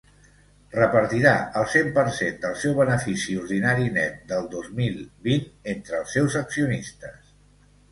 Repartirà 0.75 1.33
el 1.59 1.67
cent 1.73 1.91
per 1.97 2.05
cent 2.19 2.39
del 2.45 2.55
seu 2.63 2.73
benefici 2.79 3.37
ordinari 3.43 3.87
net 3.99 4.17
del 4.33 4.49
dos 4.57 4.73
mil 4.81 4.99
vint 5.31 5.47
entre 5.77 6.03
els 6.03 6.19
seus 6.19 6.41
accionistes. 6.45 7.33